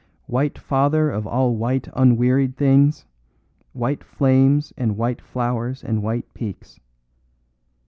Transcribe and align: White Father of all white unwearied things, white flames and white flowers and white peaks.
White 0.25 0.57
Father 0.57 1.11
of 1.11 1.27
all 1.27 1.55
white 1.55 1.87
unwearied 1.95 2.57
things, 2.57 3.05
white 3.73 4.03
flames 4.03 4.73
and 4.75 4.97
white 4.97 5.21
flowers 5.21 5.83
and 5.83 6.01
white 6.01 6.33
peaks. 6.33 6.79